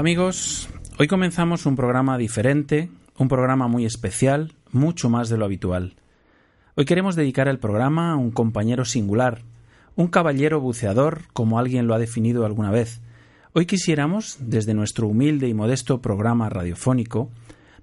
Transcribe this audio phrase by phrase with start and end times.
[0.00, 5.96] Amigos, hoy comenzamos un programa diferente, un programa muy especial, mucho más de lo habitual.
[6.74, 9.42] Hoy queremos dedicar el programa a un compañero singular,
[9.96, 13.02] un caballero buceador, como alguien lo ha definido alguna vez.
[13.52, 17.30] Hoy quisiéramos, desde nuestro humilde y modesto programa radiofónico,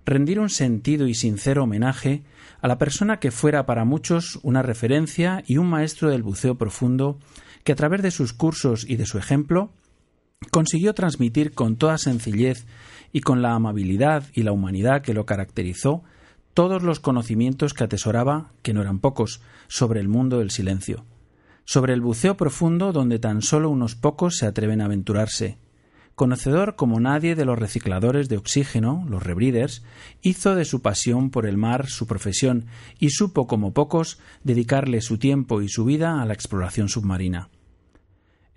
[0.03, 2.23] rendir un sentido y sincero homenaje
[2.61, 7.19] a la persona que fuera para muchos una referencia y un maestro del buceo profundo,
[7.63, 9.71] que a través de sus cursos y de su ejemplo
[10.57, 12.65] consiguió transmitir con toda sencillez
[13.13, 16.03] y con la amabilidad y la humanidad que lo caracterizó
[16.55, 21.05] todos los conocimientos que atesoraba, que no eran pocos, sobre el mundo del silencio,
[21.63, 25.59] sobre el buceo profundo donde tan solo unos pocos se atreven a aventurarse.
[26.15, 29.83] Conocedor como nadie de los recicladores de oxígeno, los rebreeders,
[30.23, 32.65] hizo de su pasión por el mar su profesión
[32.97, 37.51] y supo como pocos dedicarle su tiempo y su vida a la exploración submarina.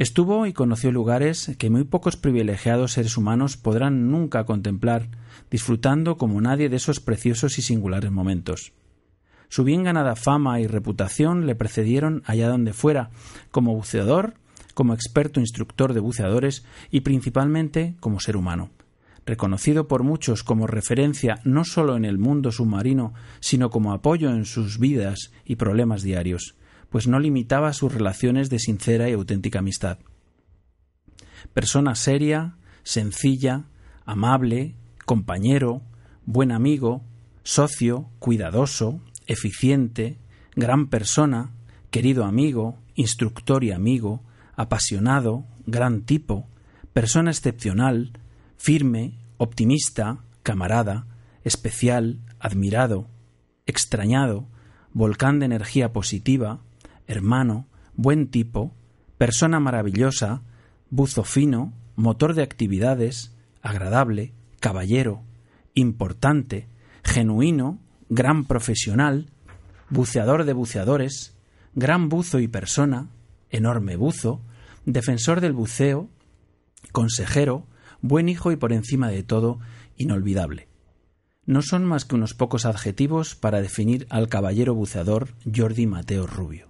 [0.00, 5.09] Estuvo y conoció lugares que muy pocos privilegiados seres humanos podrán nunca contemplar,
[5.50, 8.72] disfrutando como nadie de esos preciosos y singulares momentos.
[9.50, 13.11] Su bien ganada fama y reputación le precedieron allá donde fuera,
[13.50, 14.33] como buceador,
[14.72, 18.71] como experto instructor de buceadores y principalmente como ser humano.
[19.27, 24.47] Reconocido por muchos como referencia no solo en el mundo submarino, sino como apoyo en
[24.47, 26.55] sus vidas y problemas diarios
[26.91, 29.99] pues no limitaba sus relaciones de sincera y auténtica amistad.
[31.55, 33.65] Persona seria, sencilla,
[34.05, 34.75] amable,
[35.06, 35.83] compañero,
[36.27, 37.03] buen amigo,
[37.43, 40.19] socio, cuidadoso, eficiente,
[40.55, 41.53] gran persona,
[41.91, 44.23] querido amigo, instructor y amigo,
[44.56, 46.49] apasionado, gran tipo,
[46.93, 48.12] persona excepcional,
[48.56, 51.06] firme, optimista, camarada,
[51.45, 53.09] especial, admirado,
[53.67, 54.49] extrañado,
[54.93, 56.61] volcán de energía positiva,
[57.10, 58.72] hermano, buen tipo,
[59.19, 60.43] persona maravillosa,
[60.91, 65.22] buzo fino, motor de actividades, agradable, caballero,
[65.75, 66.69] importante,
[67.03, 69.31] genuino, gran profesional,
[69.88, 71.37] buceador de buceadores,
[71.75, 73.09] gran buzo y persona,
[73.50, 74.41] enorme buzo,
[74.87, 76.09] defensor del buceo,
[76.93, 77.66] consejero,
[78.03, 79.59] buen hijo y por encima de todo,
[79.97, 80.69] inolvidable.
[81.44, 86.69] No son más que unos pocos adjetivos para definir al caballero buceador Jordi Mateo Rubio.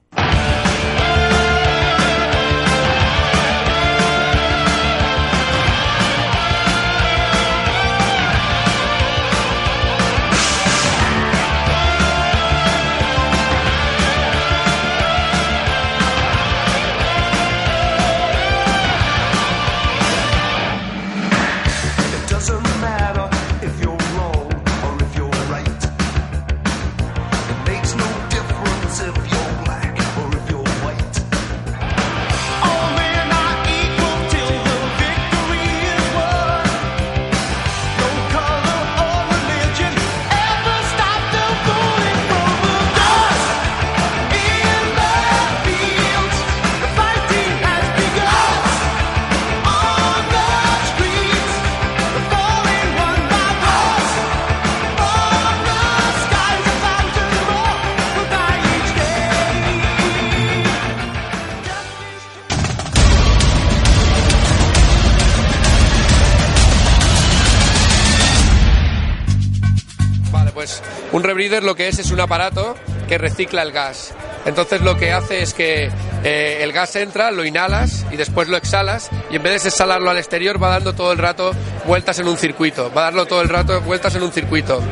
[71.41, 72.77] Rebreather lo que es es un aparato
[73.09, 74.13] que recicla el gas.
[74.45, 75.91] Entonces lo que hace es que
[76.25, 80.11] eh, el gas entra, lo inhalas y después lo exhalas y en vez de exhalarlo
[80.11, 81.53] al exterior va dando todo el rato
[81.87, 84.83] vueltas en un circuito, va a todo el rato vueltas en un circuito.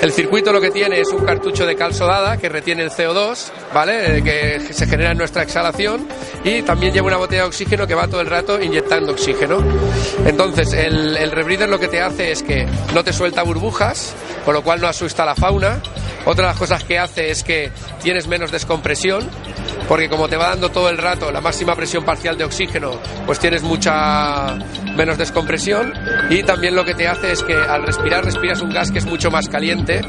[0.00, 3.50] El circuito lo que tiene es un cartucho de cal sodada que retiene el CO2,
[3.74, 4.18] ¿vale?
[4.18, 6.08] Eh, que se genera en nuestra exhalación
[6.44, 9.62] y también lleva una botella de oxígeno que va todo el rato inyectando oxígeno.
[10.24, 14.54] Entonces el, el rebreather lo que te hace es que no te suelta burbujas, con
[14.54, 15.80] lo cual no asusta a la fauna.
[16.24, 17.70] Otra de las cosas que hace es que
[18.02, 19.28] tienes menos descompresión,
[19.88, 22.92] porque como te va dando todo el rato la máxima presión parcial de oxígeno,
[23.26, 24.56] pues tienes mucha
[24.96, 25.92] menos descompresión
[26.28, 29.06] y también lo que te hace es que al respirar respiras un gas que es
[29.06, 30.02] mucho más caliente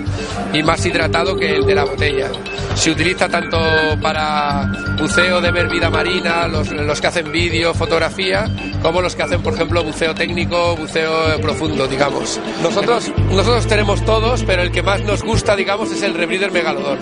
[0.53, 2.29] y más hidratado que el de la botella.
[2.75, 3.57] Se utiliza tanto
[4.01, 4.69] para
[4.99, 8.45] buceo de ver vida marina, los, los que hacen vídeo, fotografía,
[8.81, 12.39] como los que hacen, por ejemplo, buceo técnico, buceo profundo, digamos.
[12.61, 16.99] Nosotros, nosotros tenemos todos, pero el que más nos gusta, digamos, es el rebreather megalodon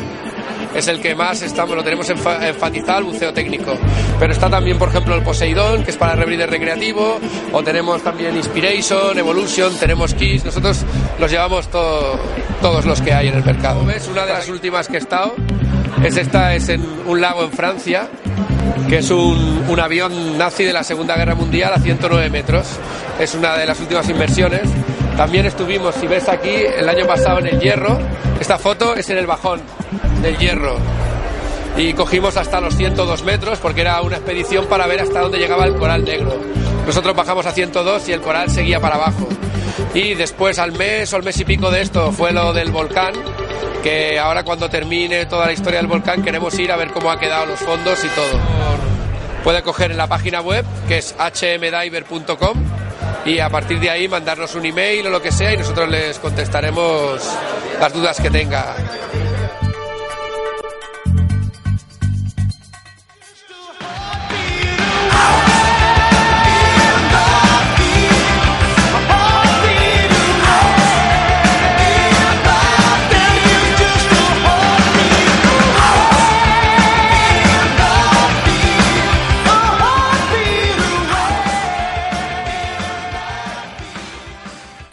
[0.76, 3.78] es el que más estamos, lo tenemos enfatizado, el buceo técnico.
[4.20, 7.20] Pero está también, por ejemplo, el Poseidón, que es para rebreather recreativo,
[7.52, 10.86] o tenemos también Inspiration, Evolution, tenemos Kiss, nosotros
[11.20, 13.86] los llevamos todos los que hay en el mercado.
[13.86, 14.08] ¿Ves?
[14.08, 15.34] Una de las últimas que he estado
[16.04, 18.08] es esta, es en un lago en Francia,
[18.88, 22.68] que es un, un avión nazi de la Segunda Guerra Mundial a 109 metros.
[23.20, 24.70] Es una de las últimas inversiones.
[25.20, 28.00] También estuvimos, si ves aquí, el año pasado en el Hierro.
[28.40, 29.60] Esta foto es en el bajón
[30.22, 30.78] del Hierro.
[31.76, 35.66] Y cogimos hasta los 102 metros porque era una expedición para ver hasta dónde llegaba
[35.66, 36.40] el coral negro.
[36.88, 39.28] Nosotros bajamos a 102 y el coral seguía para abajo.
[39.94, 43.12] Y después, al mes o al mes y pico de esto, fue lo del volcán,
[43.84, 47.20] que ahora cuando termine toda la historia del volcán queremos ir a ver cómo ha
[47.20, 48.40] quedado los fondos y todo.
[49.44, 52.58] Puede coger en la página web, que es hmdiver.com,
[53.26, 56.20] y a partir de ahí mandarnos un email o lo que sea y nosotros les
[56.20, 57.22] contestaremos
[57.80, 58.76] las dudas que tenga.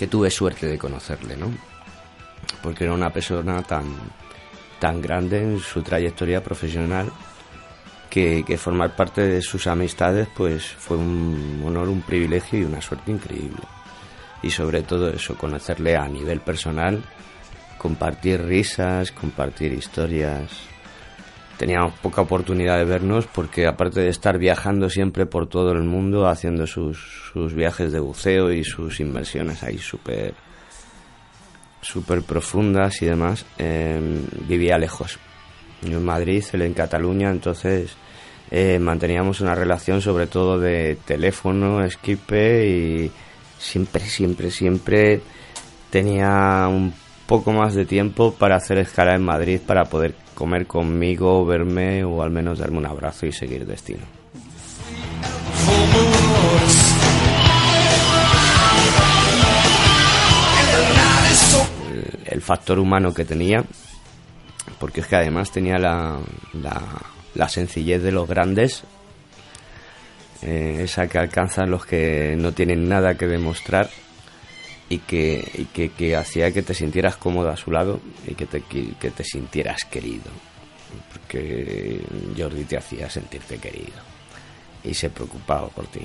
[0.07, 1.53] Tuve suerte de conocerle, ¿no?
[2.63, 3.85] Porque era una persona tan,
[4.79, 7.11] tan grande en su trayectoria profesional
[8.11, 12.81] que, que formar parte de sus amistades pues fue un honor, un privilegio y una
[12.81, 13.63] suerte increíble.
[14.43, 17.03] Y sobre todo eso, conocerle a nivel personal,
[17.79, 20.51] compartir risas, compartir historias,
[21.57, 26.27] teníamos poca oportunidad de vernos porque aparte de estar viajando siempre por todo el mundo
[26.27, 26.99] haciendo sus,
[27.33, 30.35] sus viajes de buceo y sus inversiones ahí súper
[31.81, 34.01] súper profundas y demás eh,
[34.49, 35.19] vivía lejos.
[35.83, 37.97] Yo en Madrid él en Cataluña entonces
[38.51, 43.13] eh, manteníamos una relación sobre todo de teléfono Skype y
[43.59, 45.21] siempre siempre siempre
[45.91, 46.93] tenía un
[47.27, 52.23] poco más de tiempo para hacer escala en Madrid para poder comer conmigo, verme o
[52.23, 54.05] al menos darme un abrazo y seguir destino.
[62.31, 63.65] El, factor humano que tenía,
[64.79, 66.19] porque es que además tenía la,
[66.53, 66.83] la,
[67.35, 68.85] la sencillez de los grandes,
[70.43, 73.89] eh, esa que alcanzan los que no tienen nada que demostrar
[74.89, 78.63] y que, que, que hacía que te sintieras cómodo a su lado y que te,
[78.63, 80.31] que te sintieras querido.
[81.13, 82.01] Porque
[82.37, 83.99] Jordi te hacía sentirte querido
[84.85, 86.03] y se preocupaba por ti.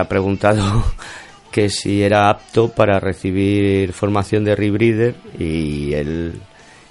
[0.00, 0.84] Había preguntado
[1.52, 6.40] que si era apto para recibir formación de rebreather y él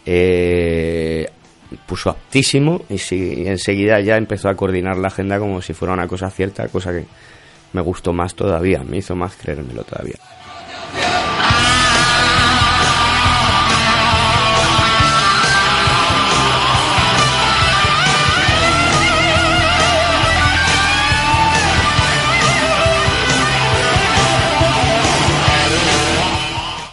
[0.05, 1.29] eh,
[1.85, 6.07] puso aptísimo y, si, enseguida ya empezó a coordinar la agenda como si fuera una
[6.07, 7.05] cosa cierta, cosa que
[7.73, 10.15] me gustó más todavía, me hizo más creérmelo todavía.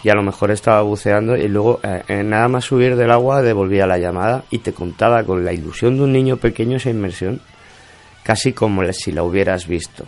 [0.07, 3.85] Y a lo mejor estaba buceando y luego eh, nada más subir del agua devolvía
[3.85, 7.41] la llamada y te contaba con la ilusión de un niño pequeño esa inmersión
[8.23, 10.05] casi como si la hubieras visto.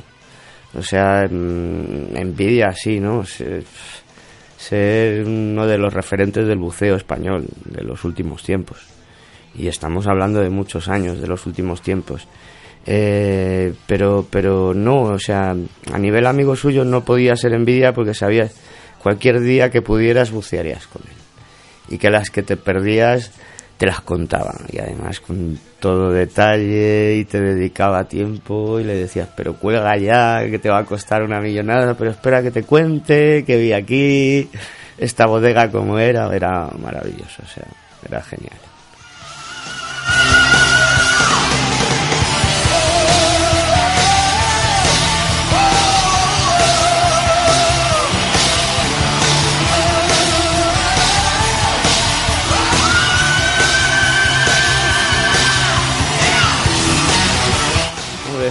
[0.74, 3.26] O sea, mm, envidia sí, ¿no?
[3.26, 8.78] Ser uno de los referentes del buceo español de los últimos tiempos.
[9.54, 12.26] Y estamos hablando de muchos años, de los últimos tiempos.
[12.86, 15.54] Eh, pero, pero no, o sea,
[15.92, 18.50] a nivel amigo suyo no podía ser envidia porque sabía
[19.02, 21.16] cualquier día que pudieras bucearías con él.
[21.90, 23.32] Y que las que te perdías
[23.80, 29.30] te las contaba y además con todo detalle y te dedicaba tiempo y le decías
[29.38, 33.46] pero cuelga ya que te va a costar una millonada pero espera que te cuente
[33.46, 34.50] que vi aquí
[34.98, 37.68] esta bodega como era era maravilloso o sea
[38.06, 38.69] era genial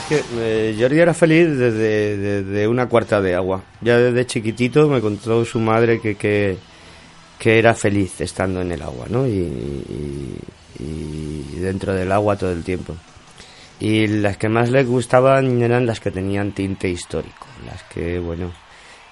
[0.09, 3.63] que eh, Jordi era feliz desde, una cuarta de agua.
[3.81, 6.59] Ya desde chiquitito me contó su madre que, que,
[7.59, 9.27] era feliz estando en el agua, ¿no?
[9.27, 10.37] Y,
[11.61, 12.95] dentro del agua todo el tiempo.
[13.81, 18.53] Y las que más le gustaban eran las que tenían tinte histórico, las que, bueno,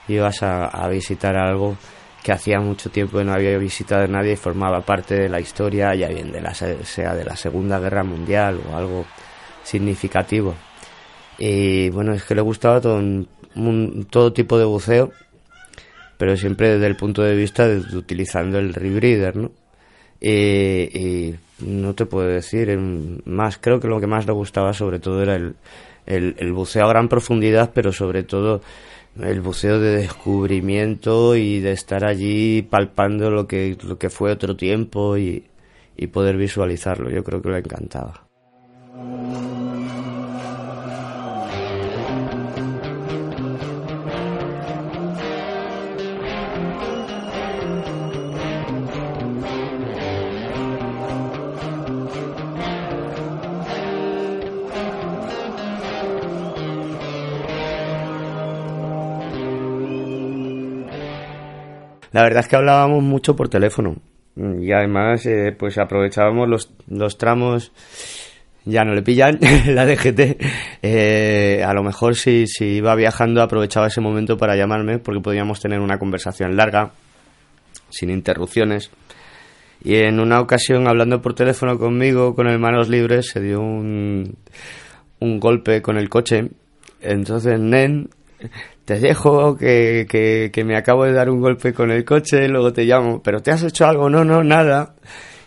[0.09, 1.77] ibas a, visitar algo
[2.23, 5.95] que hacía mucho tiempo que no había visitado nadie y formaba parte de la historia,
[5.95, 9.05] ya bien de la, sea de la Segunda Guerra Mundial o algo
[9.63, 10.55] significativo.
[11.39, 13.03] Y bueno, es que le gustaba todo,
[14.11, 15.13] todo tipo de buceo,
[16.19, 19.51] pero siempre desde el punto de vista de, utilizando el rebreather, ¿no?
[20.21, 22.77] Y, no te puedo decir
[23.25, 25.55] más, creo que lo que más le gustaba sobre todo era el,
[26.07, 28.61] el, buceo a gran profundidad, pero sobre todo
[29.21, 34.57] el buceo de descubrimiento y de estar allí palpando lo que, lo que fue otro
[34.57, 35.47] tiempo y,
[35.97, 37.11] y poder visualizarlo.
[37.11, 38.26] Yo creo que le encantaba.
[62.17, 63.97] La verdad es que hablábamos mucho por teléfono
[64.37, 67.73] y además eh, pues aprovechábamos los, los tramos
[68.65, 70.43] ya no le pillan la DGT.
[70.81, 75.61] Eh, a lo mejor si, si iba viajando aprovechaba ese momento para llamarme porque podíamos
[75.61, 76.93] tener una conversación larga,
[77.91, 78.91] sin interrupciones.
[79.85, 84.39] Y en una ocasión, hablando por teléfono conmigo, con el manos libres, se dio un,
[85.21, 86.49] un golpe con el coche.
[87.03, 88.09] Entonces, Nen
[88.87, 90.07] te dejo que,
[90.53, 93.51] que, me acabo de dar un golpe con el coche, luego te llamo, pero ¿te
[93.51, 94.09] has hecho algo?
[94.09, 94.95] No, no, nada.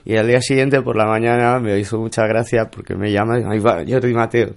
[0.03, 3.60] Y al día siguiente por la mañana me hizo mucha gracia porque me llama, ahí
[3.60, 4.50] va, Jordi Mateo.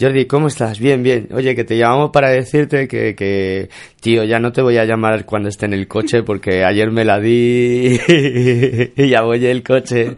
[0.00, 0.80] Jordi, ¿cómo estás?
[0.80, 1.28] Bien, bien.
[1.32, 3.68] Oye, que te llamamos para decirte que, que,
[4.00, 7.04] tío, ya no te voy a llamar cuando esté en el coche porque ayer me
[7.04, 8.00] la di
[8.96, 10.16] y ya voy el coche.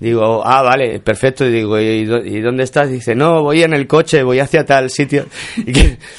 [0.00, 1.46] Digo, ah, vale, perfecto.
[1.46, 2.90] Y digo, ¿y, dónde estás?
[2.90, 5.26] Dice, no, voy en el coche, voy hacia tal sitio.
[5.58, 5.72] Y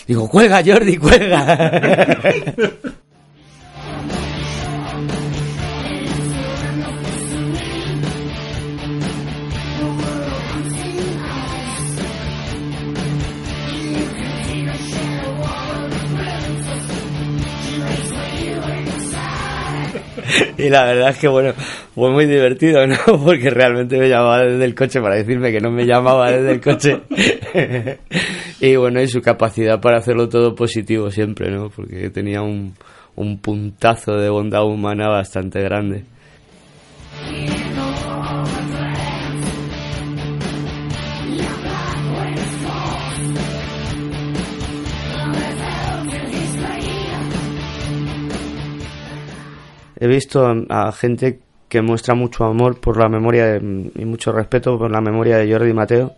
[0.07, 2.19] digo, cuelga, Jordi, cuelga.
[20.61, 21.53] y la verdad es que, bueno,
[21.95, 22.95] fue muy divertido, ¿no?
[23.23, 26.61] Porque realmente me llamaba desde el coche para decirme que no me llamaba desde el
[26.61, 27.01] coche.
[28.59, 31.69] y bueno, y su capacidad para hacerlo todo positivo siempre, ¿no?
[31.69, 32.73] Porque tenía un,
[33.15, 36.05] un puntazo de bondad humana bastante grande.
[50.01, 51.39] He visto a, gente
[51.69, 55.73] que muestra mucho amor por la memoria y mucho respeto por la memoria de Jordi
[55.73, 56.15] Mateo,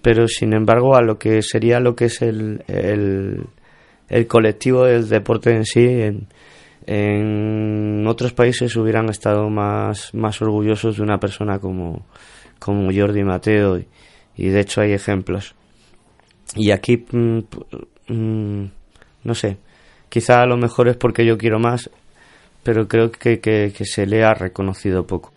[0.00, 5.54] pero sin embargo a lo que sería lo que es el, el, colectivo del deporte
[5.54, 6.28] en sí, en,
[6.86, 12.06] en, otros países hubieran estado más, más orgullosos de una persona como,
[12.58, 13.78] como Jordi Mateo
[14.34, 15.54] y, de hecho hay ejemplos.
[16.56, 17.38] Y aquí, mm,
[18.08, 18.70] mm,
[19.24, 19.58] no sé,
[20.08, 21.90] quizá a lo mejor es porque yo quiero más
[22.68, 25.32] pero creo que, que, se le ha reconocido poco.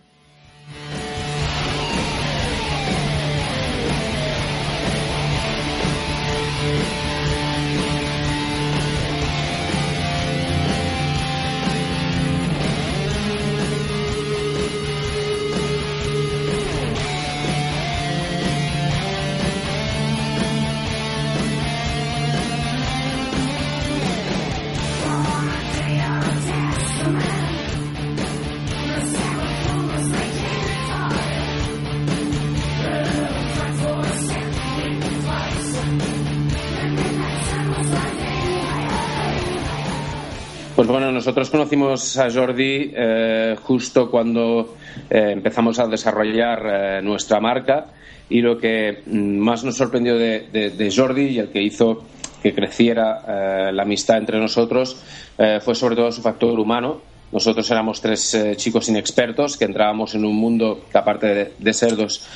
[41.92, 44.76] A Jordi eh, justo cuando
[45.10, 47.88] eh, empezamos a desarrollar eh, nuestra marca
[48.30, 52.04] y lo que mm, más nos sorprendió de, Jordi y el que hizo
[52.42, 55.00] que creciera la amistad entre nosotros
[55.36, 57.00] fue sobre todo su factor humano.
[57.30, 62.26] Nosotros éramos tres chicos inexpertos que entrábamos en un mundo que aparte de, ser dos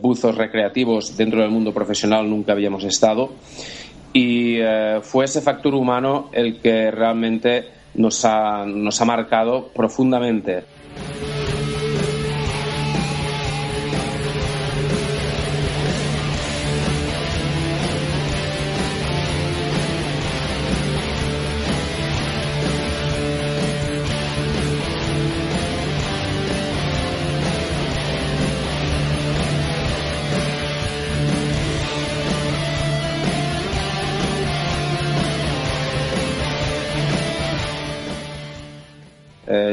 [0.00, 3.32] buzos recreativos dentro del mundo profesional nunca habíamos estado
[4.14, 4.56] y
[5.02, 10.64] fue ese factor humano el que realmente nos ha, nos ha marcado profundamente.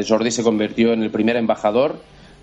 [0.08, 2.00] Jordi se convirtió en el primer embajador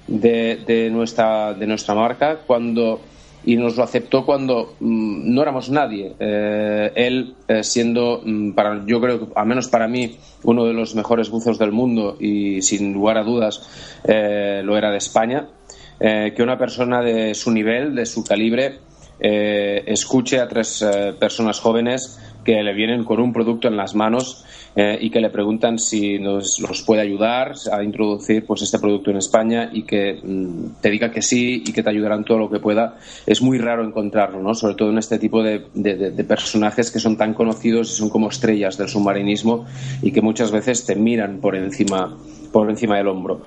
[0.07, 3.01] de, nuestra, de nuestra marca cuando
[3.47, 6.15] y nos lo aceptó cuando mm, no éramos nadie.
[6.19, 10.97] Eh, él, eh, siendo, mm, para, yo creo, al menos para mí, uno de los
[10.97, 15.49] mejores buzos del mundo y sin lugar a dudas eh, lo era de España,
[15.99, 18.81] que una persona de su nivel, de su calibre,
[19.19, 20.85] escuche a tres
[21.19, 24.45] personas jóvenes que le vienen con un producto en las manos
[24.77, 29.11] eh, y que le preguntan si nos los puede ayudar a introducir pues este producto
[29.11, 32.49] en España y que mm, te diga que sí y que te ayudarán todo lo
[32.49, 32.99] que pueda.
[33.27, 34.55] Es muy raro encontrarlo, ¿no?
[34.55, 38.29] sobre todo en este tipo de, de personajes que son tan conocidos y son como
[38.29, 39.67] estrellas del submarinismo
[40.01, 42.17] y que muchas veces te miran por encima,
[42.53, 43.43] por encima del hombro.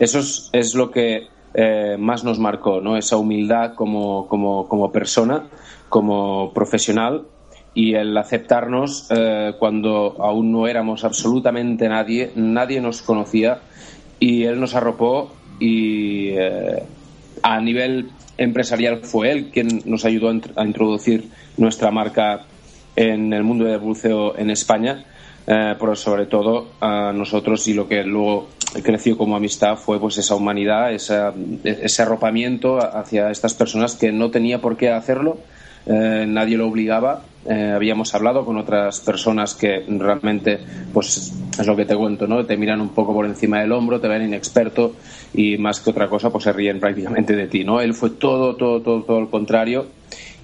[0.00, 0.18] Eso
[0.52, 2.96] es, lo que eh, más nos marcó, ¿no?
[2.96, 5.44] Esa humildad como, como, persona,
[5.90, 7.26] como profesional
[7.74, 13.60] y el aceptarnos eh, cuando aún no éramos absolutamente nadie, nadie nos conocía
[14.18, 16.82] y él nos arropó y eh,
[17.42, 22.46] a nivel empresarial fue él quien nos ayudó a, introducir nuestra marca
[22.96, 25.04] en el mundo del buceo en España,
[25.46, 28.48] pero sobre todo a nosotros y lo que luego
[28.82, 34.60] creció como amistad fue pues esa humanidad, ese arropamiento hacia estas personas que no tenía
[34.60, 35.38] por qué hacerlo,
[35.86, 37.22] eh, nadie lo obligaba.
[37.46, 40.60] Eh, habíamos hablado con otras personas que realmente,
[40.92, 42.44] pues es lo que te cuento, ¿no?
[42.44, 44.94] Te miran un poco por encima del hombro, te ven inexperto
[45.32, 47.80] y más que otra cosa, pues se ríen prácticamente de ti, ¿no?
[47.80, 49.86] Él fue todo, todo, todo, todo lo contrario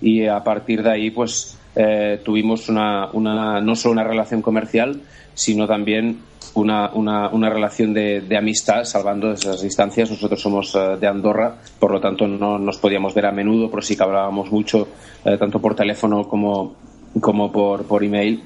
[0.00, 5.02] y a partir de ahí, pues eh, tuvimos una, una, no solo una relación comercial,
[5.34, 6.20] sino también
[6.54, 10.10] una, una, una relación de, amistad, salvando esas distancias.
[10.10, 13.82] Nosotros somos eh, de Andorra, por lo tanto no nos podíamos ver a menudo, pero
[13.82, 14.88] sí que hablábamos mucho,
[15.24, 16.76] eh, tanto por teléfono como,
[17.20, 18.42] como por, por email.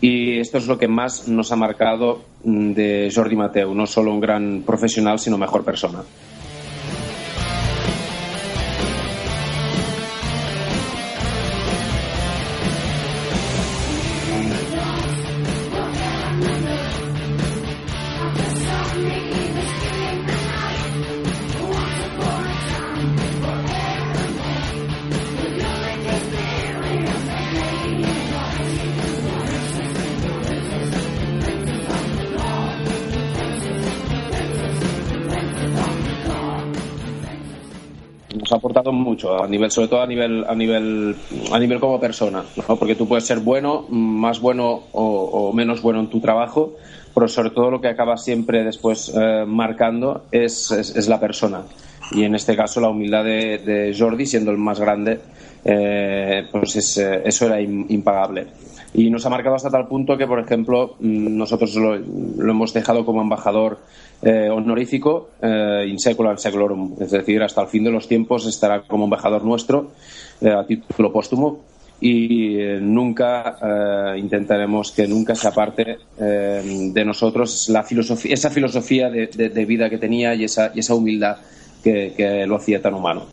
[0.00, 4.10] Y esto es lo que más nos ha marcado mm, de Jordi Mateu, no solo
[4.10, 6.02] un gran profesional, sino mejor persona.
[39.10, 41.16] Mucho a nivel sobre todo a nivel a nivel
[41.52, 46.08] a nivel como persona porque tú puedes ser bueno más bueno o, menos bueno en
[46.08, 46.76] tu trabajo
[47.14, 51.62] pero sobre todo lo que acaba siempre después eh, marcando es, es, la persona.
[52.12, 55.18] Y en este caso la humildad de, Jordi siendo el más grande
[55.64, 58.46] eh, pues eh, eso era impagable
[58.92, 63.04] y nos ha marcado hasta tal punto que, por ejemplo, mm, nosotros lo, hemos dejado
[63.04, 63.78] como embajador
[64.22, 68.82] eh, honorífico eh, in secular seculorum, es decir, hasta el fin de los tiempos estará
[68.82, 69.92] como embajador nuestro
[70.40, 71.60] eh, a título póstumo
[72.02, 79.90] y nunca intentaremos que nunca se aparte de nosotros la filosofía, esa filosofía de, vida
[79.90, 81.36] que tenía y esa, y esa humildad
[81.82, 83.26] que lo hacía tan humano.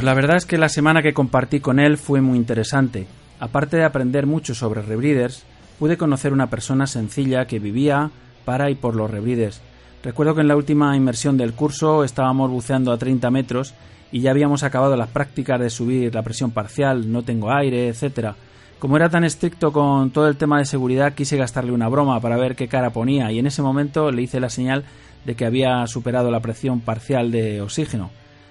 [0.00, 3.06] Pues la verdad es que la semana que compartí con él fue muy interesante.
[3.38, 5.44] Aparte de aprender mucho sobre rebreeders,
[5.78, 8.10] pude conocer una persona sencilla que vivía
[8.46, 9.60] para y por los rebreeders.
[10.02, 13.74] Recuerdo que en la última inmersión del curso estábamos buceando a 30 metros
[14.10, 18.36] y ya habíamos acabado las prácticas de subir la presión parcial, no tengo aire, etcétera.
[18.78, 22.38] Como era tan estricto con todo el tema de seguridad, quise gastarle una broma para
[22.38, 24.82] ver qué cara ponía y en ese momento le hice la señal
[25.26, 28.10] de que había superado la presión parcial de oxígeno.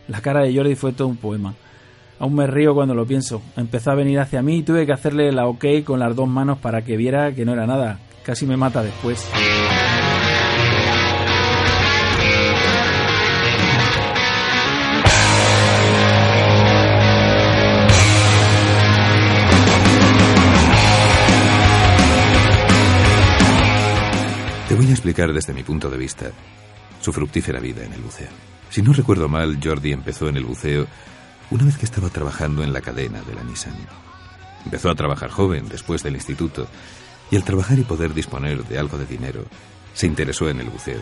[0.09, 1.53] La cara de Jordi fue todo un poema.
[2.17, 3.43] Aún me río cuando lo pienso.
[3.55, 6.57] Empezó a venir hacia mí y tuve que hacerle la ok con las dos manos
[6.57, 7.99] para que viera que no era nada.
[8.23, 9.29] Casi me mata después.
[24.67, 26.31] Te voy a explicar desde mi punto de vista
[27.01, 28.29] su fructífera vida en el buceo.
[28.69, 30.87] Si no recuerdo mal, Jordi empezó en el buceo
[31.51, 33.75] una vez que estaba trabajando en la cadena de la Nissan.
[34.65, 36.67] Empezó a trabajar joven después del instituto
[37.31, 39.45] y al trabajar y poder disponer de algo de dinero,
[39.93, 41.01] se interesó en el buceo.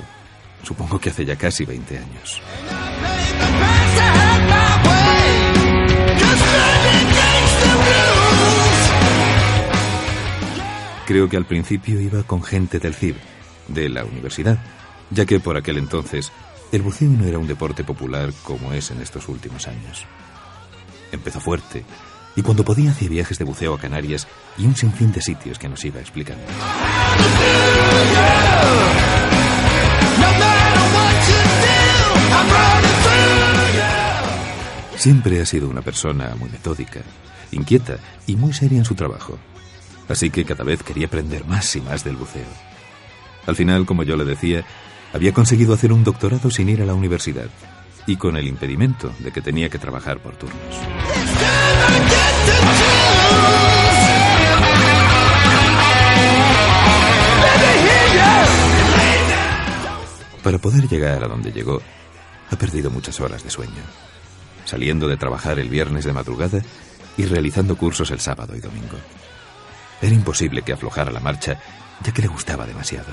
[0.63, 2.41] Supongo que hace ya casi 20 años.
[11.05, 13.15] Creo que al principio iba con gente del CIB,
[13.69, 14.59] de la universidad,
[15.11, 16.31] ya que por aquel entonces
[16.71, 20.05] el buceo no era un deporte popular como es en estos últimos años.
[21.11, 21.85] Empezó fuerte
[22.35, 25.69] y cuando podía hacía viajes de buceo a Canarias y un sinfín de sitios que
[25.69, 26.43] nos iba explicando.
[34.97, 36.99] Siempre ha sido una persona muy metódica,
[37.51, 39.37] inquieta y muy seria en su trabajo.
[40.09, 42.47] Así que cada vez quería aprender más y más del buceo.
[43.45, 44.65] Al final, como yo le decía,
[45.17, 47.47] había conseguido hacer un doctorado sin ir a la universidad
[48.05, 50.59] y con el impedimento de que tenía que trabajar por turnos.
[60.43, 61.81] Para poder llegar a donde llegó,
[62.51, 63.81] ha perdido muchas horas de sueño,
[64.65, 66.61] saliendo de trabajar el viernes de madrugada
[67.17, 68.97] y realizando cursos el sábado y domingo.
[69.99, 71.59] Era imposible que aflojara la marcha,
[72.05, 73.07] ya que le gustaba demasiado.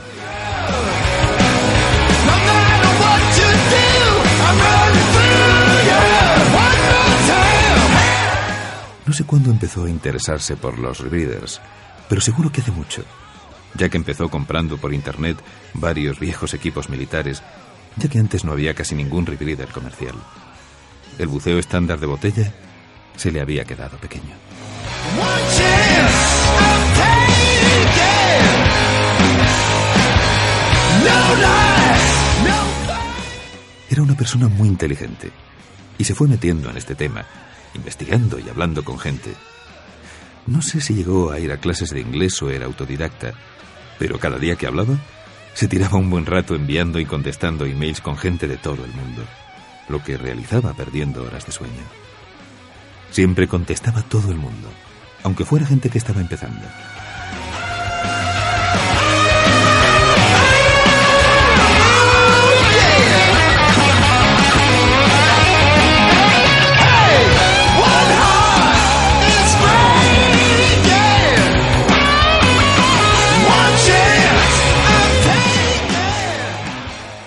[9.06, 11.60] No sé cuándo empezó a interesarse por los rebreeders,
[12.08, 13.04] pero seguro que hace mucho,
[13.74, 15.38] ya que empezó comprando por internet
[15.74, 17.42] varios viejos equipos militares,
[17.96, 20.14] ya que antes no había casi ningún rebreeder comercial.
[21.18, 22.52] El buceo estándar de botella
[23.14, 24.34] se le había quedado pequeño.
[33.90, 35.30] Era una persona muy inteligente
[35.98, 37.24] y se fue metiendo en este tema,
[37.74, 39.34] investigando y hablando con gente.
[40.46, 43.32] No sé si llegó a ir a clases de inglés o era autodidacta,
[43.98, 44.98] pero cada día que hablaba,
[45.54, 49.22] se tiraba un buen rato enviando y contestando emails con gente de todo el mundo,
[49.88, 51.82] lo que realizaba perdiendo horas de sueño.
[53.10, 54.68] Siempre contestaba todo el mundo,
[55.22, 56.66] aunque fuera gente que estaba empezando.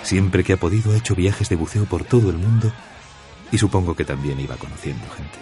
[0.08, 2.72] Siempre que ha podido ha hecho viajes de buceo por todo el mundo
[3.52, 5.38] y supongo que también iba conociendo gente.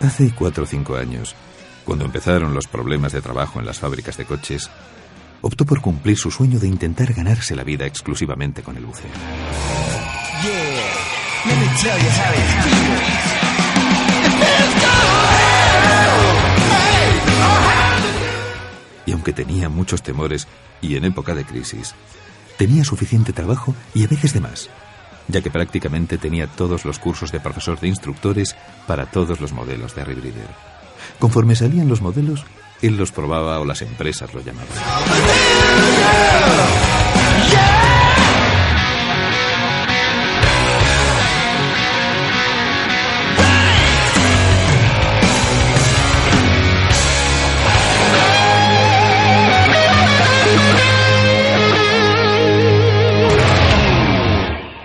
[0.00, 1.36] Hace cuatro o cinco años,
[1.84, 4.68] cuando empezaron los problemas de trabajo en las fábricas de coches,
[5.40, 9.06] optó por cumplir su sueño de intentar ganarse la vida exclusivamente con el buceo.
[19.06, 20.48] Y aunque tenía muchos temores
[20.80, 21.94] y en época de crisis,
[22.56, 24.70] tenía suficiente trabajo y a veces de más,
[25.28, 29.94] ya que prácticamente tenía todos los cursos de profesor de instructores para todos los modelos
[29.94, 30.48] de Rebreeder.
[31.18, 32.44] Conforme salían los modelos,
[32.80, 34.68] él los probaba o las empresas lo llamaban.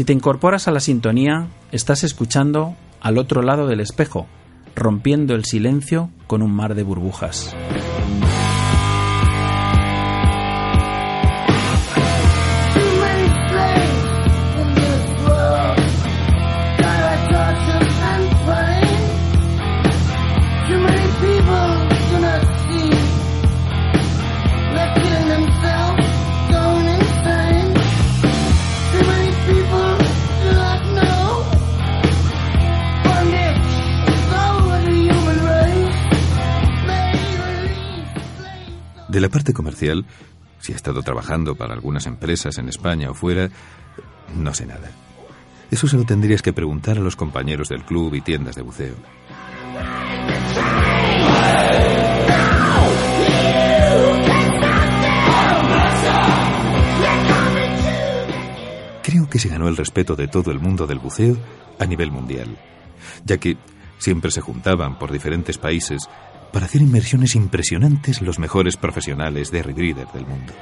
[0.00, 4.26] Si te incorporas a la sintonía, estás escuchando al otro lado del espejo,
[4.74, 7.54] rompiendo el silencio con un mar de burbujas.
[39.10, 40.06] De la parte comercial,
[40.60, 43.50] si ha estado trabajando para algunas empresas en España o fuera,
[44.36, 44.88] no sé nada.
[45.68, 48.94] Eso se lo tendrías que preguntar a los compañeros del club y tiendas de buceo.
[59.02, 61.36] Creo que se ganó el respeto de todo el mundo del buceo
[61.80, 62.56] a nivel mundial,
[63.24, 63.56] ya que
[63.98, 66.08] siempre se juntaban por diferentes países
[66.52, 70.52] para hacer inmersiones impresionantes los mejores profesionales de rebreather del mundo.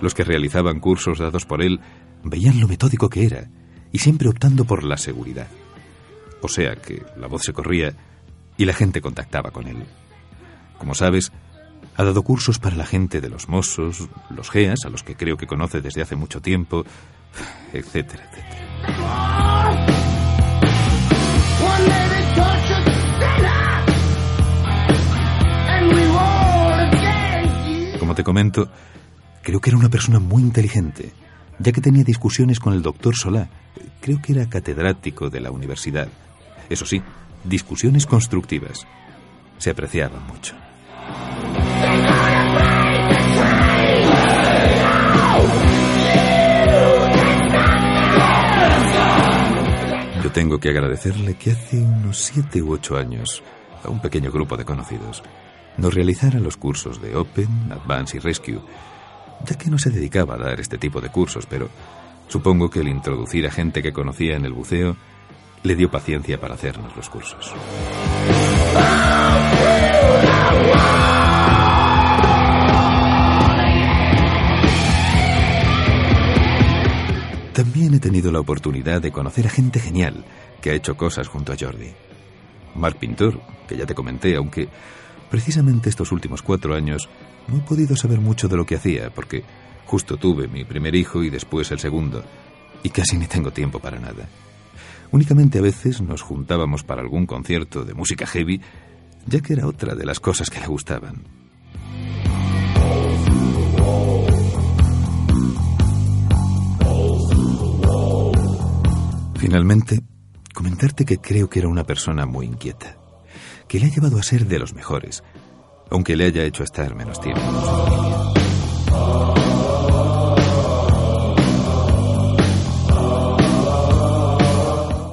[0.00, 1.80] Los que realizaban cursos dados por él
[2.24, 3.50] veían lo metódico que era
[3.92, 5.48] y siempre optando por la seguridad.
[6.40, 7.94] O sea que la voz se corría
[8.56, 9.84] y la gente contactaba con él.
[10.78, 11.32] Como sabes,
[12.00, 15.36] ha dado cursos para la gente de los Mossos, los GEAS, a los que creo
[15.36, 16.82] que conoce desde hace mucho tiempo,
[17.74, 18.66] etcétera, etcétera.
[27.98, 28.70] Como te comento,
[29.42, 31.12] creo que era una persona muy inteligente,
[31.58, 33.50] ya que tenía discusiones con el doctor Solá.
[34.00, 36.08] Creo que era catedrático de la universidad.
[36.70, 37.02] Eso sí,
[37.44, 38.86] discusiones constructivas.
[39.58, 40.54] Se apreciaban mucho.
[50.22, 53.42] Yo tengo que agradecerle que hace unos siete u ocho años,
[53.82, 55.22] a un pequeño grupo de conocidos,
[55.76, 58.60] nos realizara los cursos de Open, Advance y Rescue,
[59.44, 61.68] ya que no se dedicaba a dar este tipo de cursos, pero
[62.28, 64.96] supongo que el introducir a gente que conocía en el buceo
[65.62, 67.54] le dio paciencia para hacernos los cursos.
[77.60, 80.24] También he tenido la oportunidad de conocer a gente genial
[80.62, 81.90] que ha hecho cosas junto a Jordi.
[82.74, 84.66] Mark Pintor, que ya te comenté, aunque
[85.30, 87.10] precisamente estos últimos cuatro años
[87.48, 89.44] no he podido saber mucho de lo que hacía, porque
[89.84, 92.24] justo tuve mi primer hijo y después el segundo,
[92.82, 94.26] y casi ni tengo tiempo para nada.
[95.10, 98.62] Únicamente a veces nos juntábamos para algún concierto de música heavy,
[99.26, 101.24] ya que era otra de las cosas que le gustaban.
[109.40, 110.00] Finalmente,
[110.52, 112.98] comentarte que creo que era una persona muy inquieta,
[113.66, 115.24] que le ha llevado a ser de los mejores,
[115.90, 117.40] aunque le haya hecho estar menos tiempo.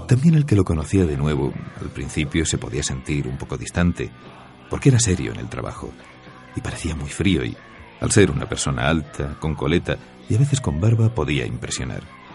[0.09, 4.11] También el que lo conocía de nuevo, al principio se podía sentir un poco distante,
[4.69, 5.89] porque era serio en el trabajo,
[6.53, 7.55] y parecía muy frío y,
[8.01, 12.26] al ser una persona alta, con coleta y a veces con barba, podía impresionar.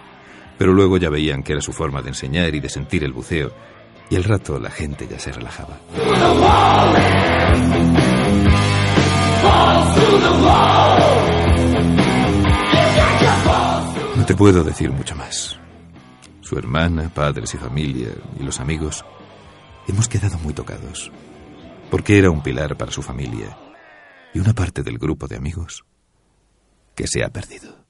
[0.58, 3.52] Pero luego ya veían que era su forma de enseñar y de sentir el buceo,
[4.10, 5.78] y al rato la gente ya se relajaba.
[14.16, 15.58] No te puedo decir mucho más.
[16.42, 19.04] Su hermana, padres y familia y los amigos
[19.88, 21.10] hemos quedado muy tocados,
[21.90, 23.56] porque era un pilar para su familia
[24.34, 25.84] y una parte del grupo de amigos
[26.94, 27.81] que se ha perdido.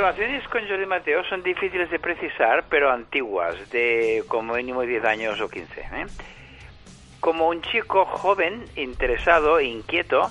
[0.00, 5.40] Relaciones con Jordi Mateo son difíciles de precisar, pero antiguas, de como mínimo 10 años
[5.42, 5.78] o 15.
[5.78, 6.06] ¿eh?
[7.20, 10.30] Como un chico joven, interesado e inquieto,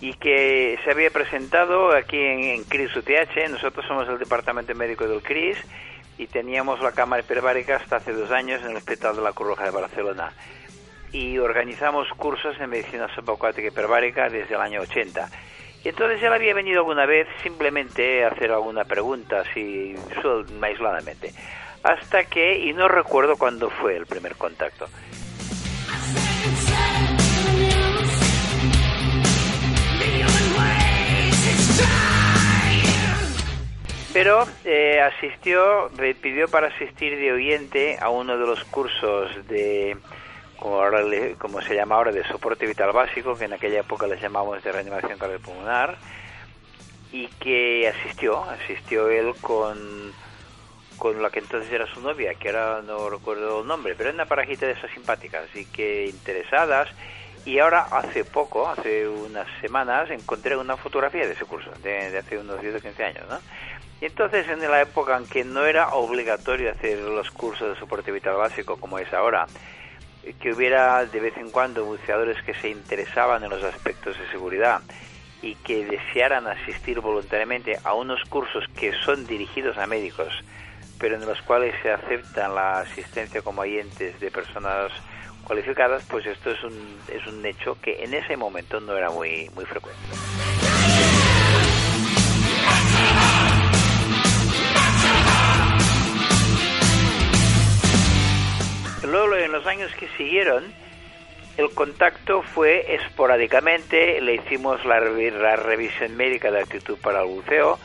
[0.00, 5.22] y que se había presentado aquí en, CRIS UTH, nosotros somos el departamento médico del
[5.22, 5.58] CRIS,
[6.16, 9.48] y teníamos la cámara hiperbárica hasta hace dos años en el Hospital de la Cruz
[9.48, 10.32] Roja de Barcelona.
[11.12, 15.28] Y organizamos cursos en medicina subacuática hiperbárica desde el año 80
[15.84, 19.94] y entonces él había venido alguna vez simplemente a hacer alguna pregunta, así
[20.62, 21.32] aisladamente.
[21.82, 24.88] Hasta que, y no recuerdo cuándo fue el primer contacto.
[34.12, 35.90] Pero eh, asistió,
[36.20, 39.96] pidió para asistir de oyente a uno de los cursos de
[40.64, 41.02] ahora
[41.38, 44.72] como se llama ahora, de soporte vital básico, que en aquella época les llamamos de
[44.72, 45.96] reanimación cardiopulmonar,
[47.12, 50.12] y que asistió, asistió él con,
[50.98, 54.14] con la que entonces era su novia, que ahora no recuerdo el nombre, pero era
[54.14, 56.88] una parajita de esas simpáticas, y que interesadas,
[57.44, 62.38] y ahora hace poco, hace unas semanas, encontré una fotografía de ese curso, de, hace
[62.38, 63.38] unos 10 o 15 años, ¿no?
[64.00, 68.10] Y entonces en la época en que no era obligatorio hacer los cursos de soporte
[68.10, 69.46] vital básico como es ahora,
[70.40, 74.80] que hubiera de vez en cuando buceadores que se interesaban en los aspectos de seguridad
[75.42, 80.32] y que desearan asistir voluntariamente a unos cursos que son dirigidos a médicos,
[80.98, 84.92] pero en los cuales se acepta la asistencia como oyentes de personas
[85.44, 89.50] cualificadas, pues esto es un, es un hecho que en ese momento no era muy,
[89.54, 90.00] muy frecuente.
[99.04, 100.72] Luego, en los años que siguieron,
[101.56, 107.78] el contacto fue esporádicamente, le hicimos la, revisión médica de actitud para el buceo.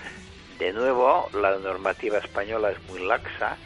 [0.58, 3.58] De nuevo, la normativa española es muy laxa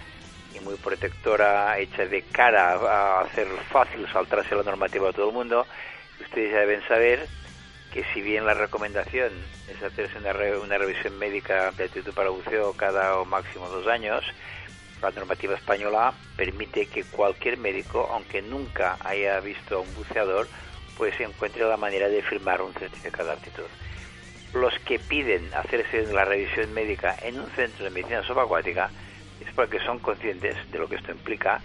[0.56, 5.34] y muy protectora, hecha de cara a hacer fácil saltarse la normativa a todo el
[5.34, 5.66] mundo.
[6.20, 7.28] Ustedes deben saber
[7.94, 9.32] que si bien la recomendación
[9.68, 14.24] es hacerse una, revisión médica de actitud para buceo cada o máximo dos años,
[15.02, 20.48] la normativa española permite que cualquier médico, aunque nunca haya visto a un buceador,
[20.98, 23.64] pues encuentre la manera de firmar un certificado de aptitud.
[24.54, 28.90] Los que piden hacerse la revisión médica en un centro de medicina subacuática
[29.40, 31.62] es porque son conscientes de lo que esto implica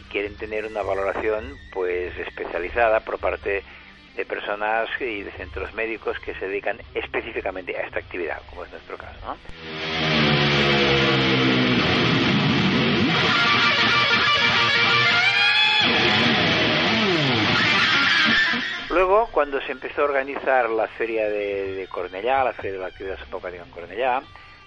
[0.00, 3.64] y quieren tener una valoración pues especializada por parte
[4.16, 8.70] de personas y de centros médicos que se dedican específicamente a esta actividad, como es
[8.70, 9.18] nuestro caso.
[9.24, 10.17] ¿no?
[18.98, 23.16] Luego, cuando se empezó a organizar la feria de, Cornellá, la feria de la actividad
[23.24, 24.22] subacuática en Cornellá,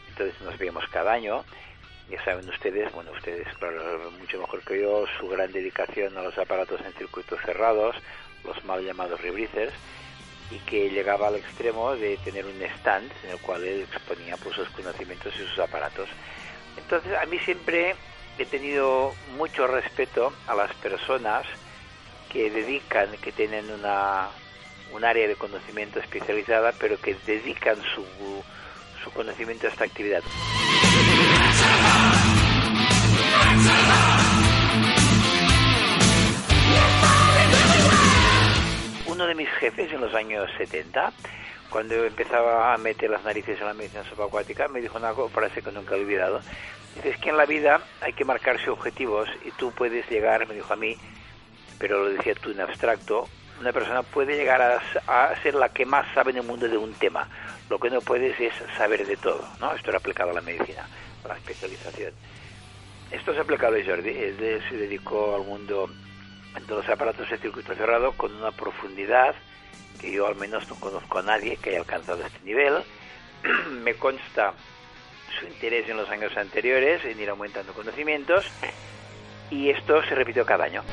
[0.07, 1.43] entonces nos veíamos cada año,
[2.09, 6.37] ya saben ustedes, bueno, ustedes, claro, mucho mejor que yo, su gran dedicación a los
[6.37, 7.97] aparatos en circuitos cerrados,
[8.45, 9.73] los mal llamados rebreathers,
[10.49, 14.55] y que llegaba al extremo de tener un stand en el cual él exponía pues,
[14.55, 16.07] sus conocimientos y sus aparatos.
[16.77, 17.95] Entonces, a mí siempre
[18.37, 21.45] he tenido mucho respeto a las personas
[22.31, 24.29] que dedican, que tienen una,
[24.93, 28.05] un área de conocimiento especializada, pero que dedican su,
[29.03, 30.23] su conocimiento a esta actividad.
[39.07, 41.11] Uno de mis jefes en los años 70,
[41.69, 45.71] cuando empezaba a meter las narices en la medicina subacuática, me dijo una frase que
[45.71, 46.41] nunca he olvidado.
[46.95, 50.55] Dice, es que en la vida hay que marcarse objetivos y tú puedes llegar, me
[50.55, 50.97] dijo a mí,
[51.81, 53.27] pero lo decía tú en abstracto,
[53.59, 56.93] una persona puede llegar a, ser la que más sabe en el mundo de un
[56.93, 57.27] tema.
[57.71, 59.73] Lo que no puedes es saber de todo, ¿no?
[59.73, 60.87] Esto era aplicado a la medicina,
[61.25, 62.13] a la especialización.
[63.09, 64.11] Esto ha aplicado a Jordi.
[64.11, 65.89] Él se dedicó al mundo
[66.53, 69.33] de los aparatos de circuito cerrado con una profundidad
[69.99, 72.75] que yo al menos no conozco a nadie que haya alcanzado este nivel.
[73.83, 74.53] Me consta
[75.39, 78.45] su interés en los años anteriores en ir aumentando conocimientos
[79.49, 80.83] y esto se repitió cada año.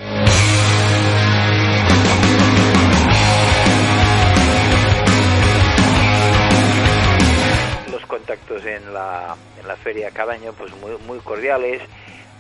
[8.29, 11.81] Contactos en la, en la feria cada año pues muy, muy cordiales.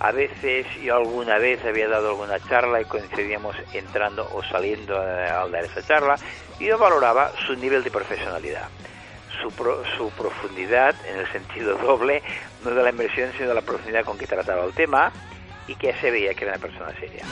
[0.01, 5.51] A veces yo alguna vez había dado alguna charla y coincidíamos entrando o saliendo al
[5.51, 6.17] dar esa charla
[6.61, 8.69] y yo valoraba su nivel de profesionalidad,
[9.41, 9.51] su,
[9.97, 12.23] su profundidad en el sentido doble,
[12.65, 15.11] no de la inversión sino de la profundidad con que trataba el tema
[15.67, 17.25] y que se veía que era una persona seria.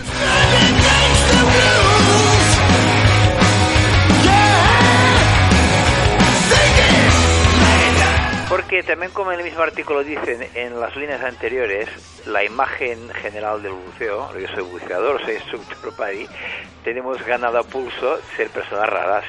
[8.86, 11.88] También como en el mismo artículo dicen en las líneas anteriores,
[12.26, 16.28] la imagen general del buceo, yo soy buceador, soy instructor PADI,
[16.84, 19.24] tenemos ganado a pulso ser personas raras.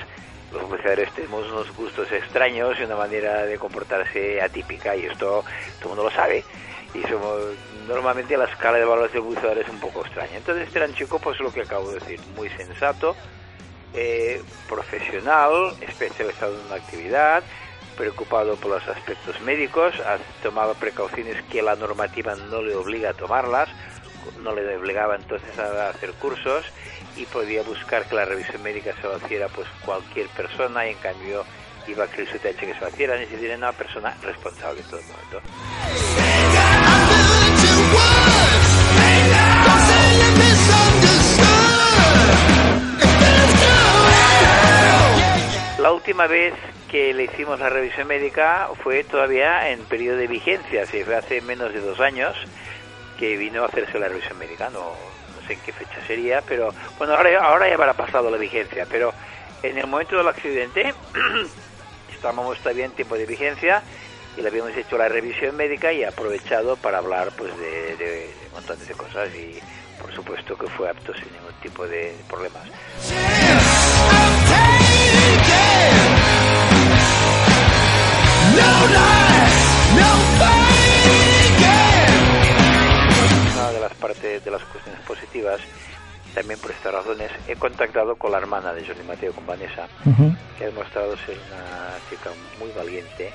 [0.53, 5.43] Los buceadores tenemos unos gustos extraños y una manera de comportarse atípica y esto
[5.81, 6.45] todo el mundo lo sabe.
[6.93, 7.41] Y somos
[7.87, 10.37] normalmente la escala de valores del buceador es un poco extraña.
[10.37, 13.15] Entonces este era un chico, pues lo que acabo de decir, muy sensato,
[13.93, 17.43] eh, profesional, especializado en una actividad,
[17.97, 23.13] preocupado por los aspectos médicos, ha tomado precauciones que la normativa no le obliga a
[23.13, 23.67] tomarlas,
[24.43, 26.65] no le obligaba entonces a hacer cursos
[27.15, 30.97] y podía buscar que la revisión médica se lo hiciera pues cualquier persona y en
[30.97, 31.43] cambio
[31.87, 35.05] iba a creer su que se lo hiciera, ni una persona responsable en todo el
[35.07, 35.41] momento.
[45.79, 46.53] La última vez
[46.89, 51.41] que le hicimos la revisión médica fue todavía en periodo de vigencia, si fue hace
[51.41, 52.35] menos de dos años
[53.19, 54.93] que vino a hacerse la revisión médica, no,
[55.47, 59.13] sé en qué fecha sería, pero bueno, ahora, ahora ya habrá pasado la vigencia, pero
[59.63, 60.93] en el momento del accidente
[62.13, 63.81] estábamos todavía en tiempo de vigencia
[64.37, 68.77] y le habíamos hecho la revisión médica y aprovechado para hablar pues de, de, montón
[68.85, 69.59] de cosas y
[69.99, 72.63] por supuesto que fue apto sin ningún tipo de problemas.
[83.53, 85.61] Una de las partes de las cuestiones positivas,
[86.33, 89.87] también por estas razones, he contactado con la hermana de Johnny Mateo, con Vanessa,
[90.57, 93.31] que ha demostrado ser una chica muy valiente,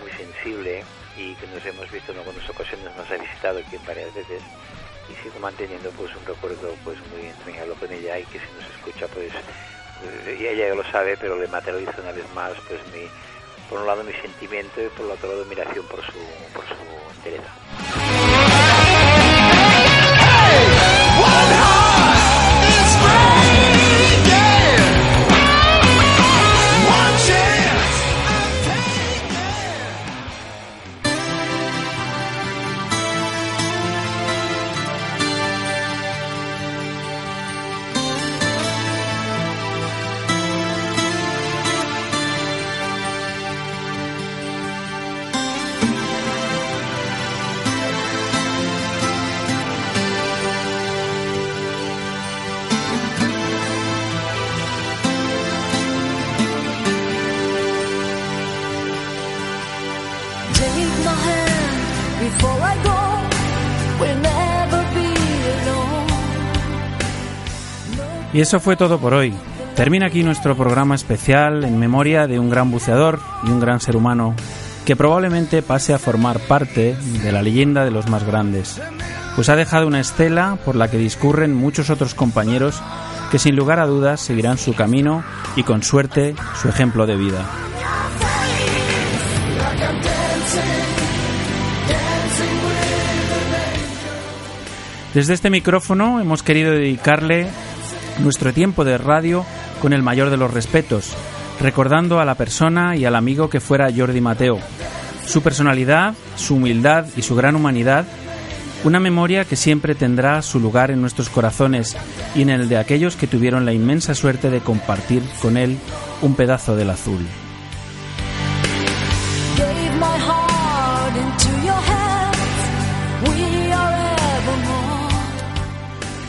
[0.00, 0.84] muy sensible
[1.16, 4.42] y que nos hemos visto en algunas ocasiones, nos ha visitado aquí varias veces
[5.10, 8.70] y sigo manteniendo pues un recuerdo pues muy entrañable con ella y que si nos
[8.76, 9.32] escucha pues,
[10.02, 13.08] pues y ella ya lo sabe pero le materializo una vez más pues mi
[13.68, 16.18] por un lado mi sentimiento y por el otro lado admiración por su,
[16.54, 16.74] por su
[17.16, 18.15] entereza.
[68.36, 69.32] Y eso fue todo por hoy.
[69.76, 73.96] Termina aquí nuestro programa especial en memoria de un gran buceador y un gran ser
[73.96, 74.34] humano
[74.84, 78.78] que probablemente pase a formar parte de la leyenda de los más grandes,
[79.36, 82.82] pues ha dejado una estela por la que discurren muchos otros compañeros
[83.30, 85.24] que sin lugar a dudas seguirán su camino
[85.56, 87.42] y con suerte su ejemplo de vida.
[95.14, 97.48] Desde este micrófono hemos querido dedicarle
[98.18, 99.44] nuestro tiempo de radio
[99.80, 101.14] con el mayor de los respetos,
[101.60, 104.58] recordando a la persona y al amigo que fuera Jordi Mateo,
[105.26, 108.06] su personalidad, su humildad y su gran humanidad,
[108.84, 111.96] una memoria que siempre tendrá su lugar en nuestros corazones
[112.34, 115.78] y en el de aquellos que tuvieron la inmensa suerte de compartir con él
[116.22, 117.26] un pedazo del azul.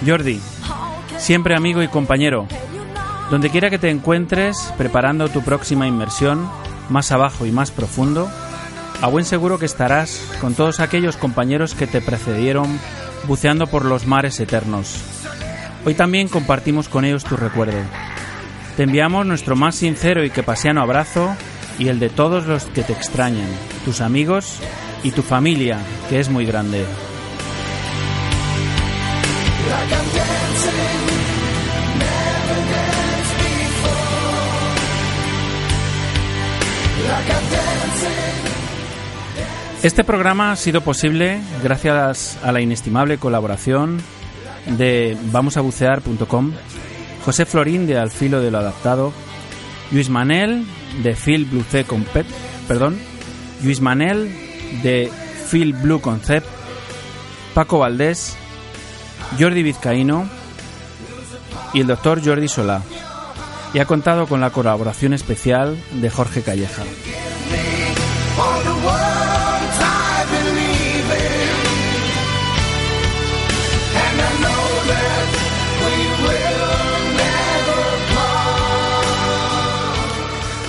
[0.07, 0.39] Jordi,
[1.17, 2.47] siempre amigo y compañero.
[3.29, 6.49] Donde quiera que te encuentres preparando tu próxima inmersión,
[6.89, 8.29] más abajo y más profundo,
[9.01, 12.79] a buen seguro que estarás con todos aquellos compañeros que te precedieron
[13.27, 15.03] buceando por los mares eternos.
[15.85, 17.79] Hoy también compartimos con ellos tu recuerdo.
[18.75, 21.35] Te enviamos nuestro más sincero y que paseano abrazo
[21.79, 23.49] y el de todos los que te extrañan,
[23.85, 24.59] tus amigos
[25.03, 26.85] y tu familia, que es muy grande.
[39.83, 44.01] Este programa ha sido posible gracias a la inestimable colaboración
[44.65, 46.51] de vamosabucear.com,
[47.23, 49.13] José Florín de Al Filo de lo Adaptado,
[49.91, 50.65] Luis Manel
[51.03, 52.29] de Phil Blue Concept,
[52.67, 52.97] perdón,
[53.63, 54.29] Luis Manel
[54.83, 55.11] de
[55.49, 56.47] Phil Blue Concept,
[57.53, 58.35] Paco Valdés,
[59.39, 60.27] Jordi Vizcaíno
[61.73, 62.81] y el doctor Jordi Solá.
[63.73, 66.83] Y ha contado con la colaboración especial de Jorge Calleja.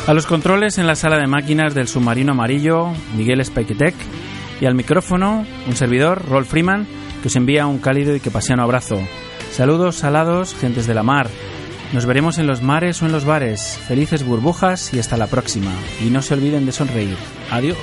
[0.09, 3.95] A los controles en la sala de máquinas del submarino amarillo, Miguel Spiketek,
[4.59, 6.87] y al micrófono, un servidor, Rolf Freeman,
[7.21, 8.99] que os envía un cálido y que paseano abrazo.
[9.51, 11.29] Saludos salados, gentes de la mar.
[11.93, 13.79] Nos veremos en los mares o en los bares.
[13.89, 15.73] Felices burbujas y hasta la próxima.
[16.05, 17.17] Y no se olviden de sonreír.
[17.51, 17.79] Adiós.